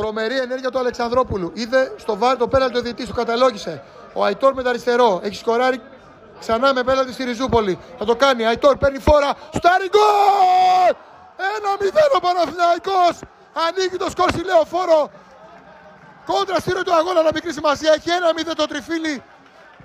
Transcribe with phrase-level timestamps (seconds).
[0.00, 1.52] Τρομερή ενέργεια του Αλεξανδρόπουλου.
[1.54, 3.82] Είδε στο βάρ το πέναλτι ο διαιτητής, του καταλόγησε.
[4.12, 5.20] Ο Αϊτόρ με τα αριστερό.
[5.22, 5.80] Έχει σκοράρει
[6.40, 7.78] ξανά με πέναλτι στη Ριζούπολη.
[7.98, 8.46] Θα το κάνει.
[8.46, 9.34] Αϊτόρ παίρνει φόρα.
[9.54, 10.94] Στάρι γκολ!
[11.56, 13.14] Ένα μηδέν ο Παναθηναϊκός.
[13.66, 15.10] Ανοίγει το σκορ στη Λεωφόρο.
[16.26, 17.92] Κόντρα στη ροή του αγώνα να μικρή σημασία.
[17.96, 19.22] Έχει ένα μηδέν το τριφύλι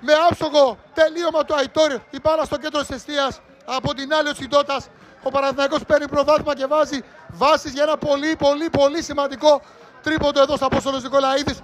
[0.00, 1.92] με άψογο τελείωμα του Αϊτόρ.
[2.10, 3.40] Η μπάλα στο κέντρο της αιστείας.
[3.64, 4.80] Από την άλλη ο Τσιντότα.
[5.22, 9.60] Ο Παναθηναϊκός παίρνει προβάδισμα και βάζει βάσεις για ένα πολύ πολύ πολύ σημαντικό
[10.06, 11.58] τρίποντο εδώ στα Απόστολος Νικολαίδης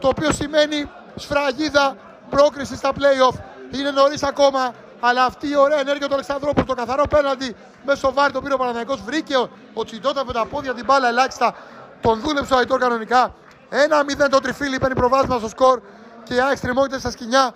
[0.00, 1.96] το οποίο σημαίνει σφραγίδα
[2.30, 3.36] πρόκριση στα play-off.
[3.78, 8.32] Είναι νωρίς ακόμα, αλλά αυτή η ωραία ενέργεια του Αλεξανδρόπουλου, το καθαρό πέναντι μέσω βάρη
[8.32, 11.54] το πήρε ο Παναθηναϊκός, βρήκε ο, ο Τσιντότα με τα πόδια την μπάλα ελάχιστα,
[12.00, 13.34] τον δούλεψε ο Αϊτόρ κανονικά.
[13.68, 15.80] Ένα 0 το τριφύλι, παίρνει προβάσμα στο σκορ
[16.24, 16.56] και η ΑΕΚ
[16.98, 17.54] στα σκηνιά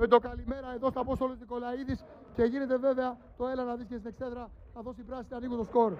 [0.00, 2.04] με το καλημέρα εδώ στα Απόστολο Νικολαίδης
[2.36, 5.64] και γίνεται βέβαια το έλα να δεις και στην εξέδρα θα δώσει πράσινη ανοίγουν το
[5.64, 5.92] σκορ.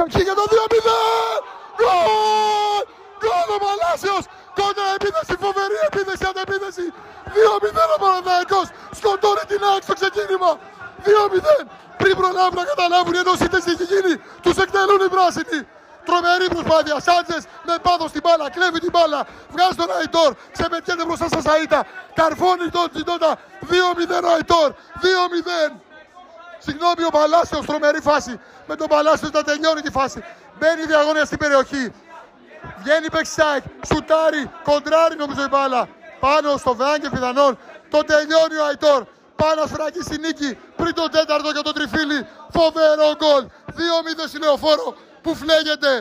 [0.00, 0.96] Στην περιοχή για το 2-0!
[1.78, 2.82] Γκολ!
[3.20, 4.24] Γκολ ο Παλάσιος!
[4.58, 6.86] Κόντρα επίθεση, φοβερή επίθεση, αντεπίθεση!
[7.34, 8.66] 2-0 ο Παναθηναϊκός!
[8.98, 10.50] Σκοτώνει την ΑΕΚ στο ξεκίνημα!
[11.06, 11.66] 2-0!
[12.02, 15.60] Πριν προλάβουν να καταλάβουν ενώ σύνθεση έχει γίνει, τους εκτελούν οι πράσινοι!
[16.08, 16.96] Τρομερή προσπάθεια.
[17.06, 18.46] Σάντζες με πάθος στην μπάλα.
[18.54, 19.20] Κλέβει την μπάλα.
[19.54, 20.30] Βγάζει τον Αϊτόρ.
[20.54, 21.80] Ξεμετιέται μπροστά στα Σαΐτα.
[22.18, 23.30] Καρφώνει τον Τσιντότα.
[23.70, 24.68] 2-0 ο Αϊτόρ.
[25.02, 25.80] 2-0.
[26.64, 28.40] Συγγνώμη, ο Παλάσιο τρομερή φάση.
[28.66, 30.24] Με τον Παλάσιο να τελειώνει τη φάση.
[30.58, 31.92] Μπαίνει διαγώνια στην περιοχή.
[32.82, 33.64] Βγαίνει backside.
[33.88, 34.50] Σουτάρει.
[34.62, 35.88] Κοντράρει νομίζω η μπάλα.
[36.20, 37.58] Πάνω στο Βεάγκε πιθανόν.
[37.90, 39.00] Το τελειώνει ο Αϊτόρ.
[39.36, 40.58] Πάνω σφράκι στη νίκη.
[40.76, 42.26] Πριν τον τέταρτο για τον τριφύλι.
[42.56, 43.44] Φοβερό γκολ.
[43.76, 45.92] 2-0 στη λεωφόρο που φλέγεται.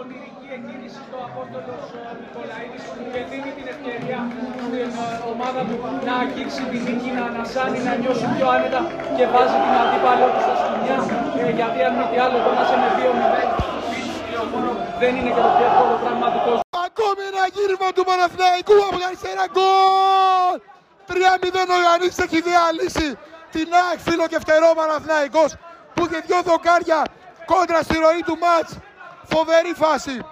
[0.00, 1.74] Ονειρική εκκίνηση στο Απόστολο
[2.22, 4.20] Νικολαίδης και δίνει την ευκαιρία
[4.94, 8.80] στην ομάδα του να αγγίξει τη νίκη, να ανασάνει, να νιώσει πιο άνετα
[9.16, 10.98] και βάζει την αντίπαλό του στα σκηνιά.
[11.40, 13.70] Ε, γιατί αν μη τι άλλο, το να είσαι με 2-0
[15.02, 16.52] δεν είναι και το πιο εύκολο πραγματικό.
[16.86, 20.56] Ακόμη ένα γύρισμα του Παναθηναϊκού από την αριστερά γκολ!
[21.10, 23.08] 3-0 ο Ιωαννής έχει διαλύσει
[23.54, 25.50] την ΑΕΚ φίλο και φτερό Παναθηναϊκός
[26.00, 27.02] που είχε δυο δοκάρια
[27.46, 28.72] κόντρα στη ροή του μάτς
[29.32, 30.24] Φοβερή φάση.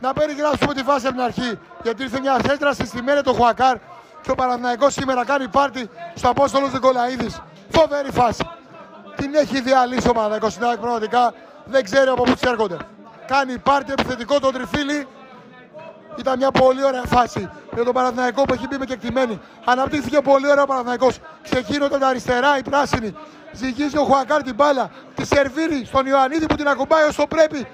[0.00, 1.58] Να περιγράψουμε τη φάση από την αρχή.
[1.82, 3.76] Γιατί ήρθε μια θέστραση στη μέρα του Χουακάρ
[4.22, 7.42] και ο Παναθηναϊκός σήμερα κάνει πάρτι στο Απόστολος Νικολαίδης.
[7.70, 8.48] Φοβερή φάση.
[9.16, 11.32] Την έχει διαλύσει ο Παναθηναϊκός στην πραγματικά
[11.64, 12.76] δεν ξέρει από πού έρχονται.
[13.26, 15.06] Κάνει πάρτι επιθετικό το τριφύλι.
[16.20, 19.40] Ήταν μια πολύ ωραία φάση για τον Παναθηναϊκό που έχει μπει με κεκτημένη.
[19.64, 21.18] Αναπτύχθηκε πολύ ωραία ο Παναθηναϊκός.
[21.42, 23.14] Ξεκίνησε τα αριστερά η πράσινη.
[23.52, 24.90] Ζυγίζει ο Χουακάρ την μπάλα.
[25.14, 27.66] Τη σερβίρει στον Ιωαννίδη που την ακουμπάει όσο πρέπει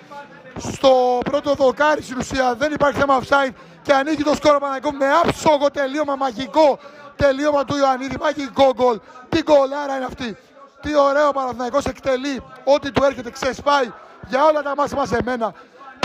[0.59, 3.53] στο πρώτο δοκάρι στην ουσία δεν υπάρχει θέμα offside
[3.83, 6.79] και ανοίγει το σκόρο Παναγικό με άψογο τελείωμα μαγικό
[7.17, 9.01] τελείωμα του Ιωαννίδη, μαγικό γκολ.
[9.29, 10.37] Τι γκολάρα είναι αυτή.
[10.81, 13.93] Τι ωραίο Παναθηναϊκός εκτελεί ό,τι του έρχεται, ξεσπάει
[14.29, 15.53] για όλα τα μάτια μας εμένα.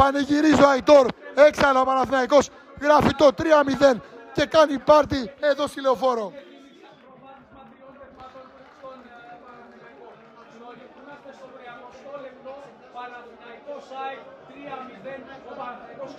[0.02, 1.06] Πανηγυρίζει ο Αϊτόρ,
[1.48, 2.50] έξαλα ο Παναθηναϊκός,
[2.82, 4.00] γράφει το 3-0
[4.34, 6.34] και κάνει πάρτι εδώ στη Λεωφόρο.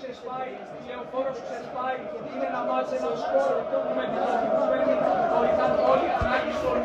[0.01, 1.99] ξεσπάει, η Λεωφόρος ξεσπάει,
[2.33, 4.95] είναι ένα μάτς, ένα σκορ που με την αρχή που παίρνει
[5.55, 6.77] ήταν όλοι ανάγκη στον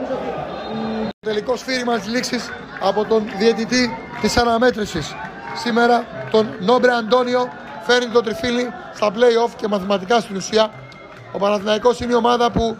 [0.00, 0.16] το
[1.20, 2.50] τελικό σφύριγμα της λήξης
[2.80, 5.14] από τον διαιτητή της αναμέτρησης.
[5.54, 7.48] Σήμερα τον Νόμπρε Αντώνιο
[7.82, 10.70] φέρνει το τριφύλι στα play-off και μαθηματικά στην ουσία.
[11.32, 12.76] Ο Παναθηναϊκός είναι η ομάδα που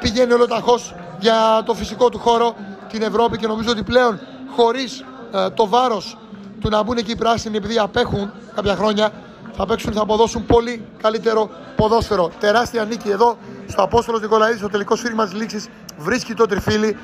[0.00, 2.54] πηγαίνει ολοταχώς για το φυσικό του χώρο
[2.88, 4.20] την Ευρώπη και νομίζω ότι πλέον
[4.56, 5.04] χωρίς
[5.54, 6.16] το βάρος
[6.60, 9.10] του να μπουν εκεί οι πράσινοι επειδή απέχουν κάποια χρόνια
[9.56, 12.30] θα παίξουν, θα αποδώσουν πολύ καλύτερο ποδόσφαιρο.
[12.40, 15.68] Τεράστια νίκη εδώ στο Απόστολος Νικολαίδης, στο τελικός σφύριγμα της λήξης.
[15.98, 16.96] Βρίσκει το τριφύλι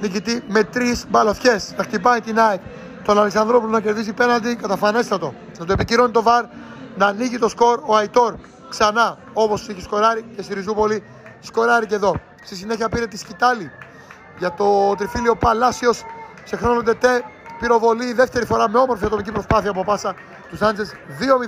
[0.00, 1.58] νικητή με τρεις μπαλωθιέ.
[1.58, 2.60] Θα χτυπάει την ΑΕΚ.
[3.04, 5.34] Τον Αλεξανδρόπουλο να κερδίσει πέναντι, καταφανέστατο.
[5.58, 6.44] Να το επικυρώνει το βαρ,
[6.96, 8.34] να ανοίγει το σκορ ο Αϊτόρ
[8.68, 11.02] ξανά όπως έχει σκοράρει και στη Ριζούπολη.
[11.40, 12.14] Σκοράρει και εδώ.
[12.44, 13.70] Στη συνέχεια πήρε τη σκητάλη
[14.38, 16.02] για το τριφύλιο Παλάσιος
[16.44, 17.22] σε χρόνο τετέ
[17.60, 20.14] πυροβολή δεύτερη φορά με όμορφη ατομική προσπάθεια από πάσα
[20.50, 20.86] του Σάντζε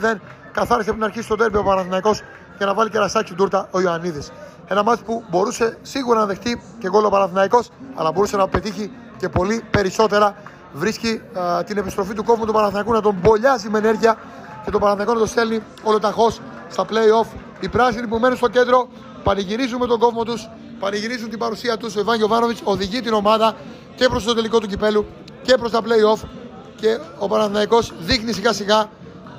[0.02, 0.20] 2-0.
[0.54, 2.22] Καθάρισε από την αρχή στον τέρμπι ο Παναθηναϊκός
[2.56, 4.32] για να βάλει και ρασάκι τούρτα ο Ιωαννίδης.
[4.66, 8.90] Ένα μάτι που μπορούσε σίγουρα να δεχτεί και γκολ ο Παναθηναϊκός αλλά μπορούσε να πετύχει
[9.16, 10.36] και πολύ περισσότερα.
[10.72, 14.16] Βρίσκει α, την επιστροφή του κόμματο του Παναθηναϊκού να τον μπολιάζει με ενέργεια
[14.64, 16.40] και τον Παναθηναϊκό να τον στέλνει ολοταχώς
[16.70, 17.26] στα play-off.
[17.60, 18.88] Οι πράσινοι που μένουν στο κέντρο
[19.22, 20.48] πανηγυρίζουν με τον κόμμα τους,
[20.80, 21.96] πανηγυρίζουν την παρουσία τους.
[21.96, 23.54] Ο Ιβάν Γιοβάνοβιτ οδηγεί την ομάδα
[23.94, 25.06] και προς το τελικό του κυπέλου
[25.42, 26.22] και προς τα play-off
[26.76, 28.88] και ο Παναθηναϊκός δείχνει σιγά σιγά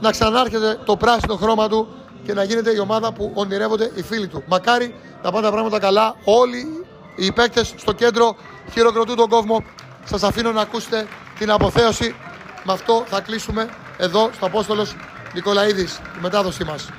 [0.01, 1.88] να ξανάρχεται το πράσινο χρώμα του
[2.25, 4.44] και να γίνεται η ομάδα που ονειρεύονται οι φίλοι του.
[4.47, 6.15] Μακάρι να πάνε τα πράγματα καλά.
[6.24, 8.36] Όλοι οι παίκτες στο κέντρο
[8.71, 9.63] χειροκροτούν τον κόσμο.
[10.03, 11.07] Σας αφήνω να ακούσετε
[11.39, 12.15] την αποθέωση.
[12.63, 14.95] Με αυτό θα κλείσουμε εδώ στο Απόστολος
[15.33, 16.89] Νικολαίδης, η μετάδοσή μας.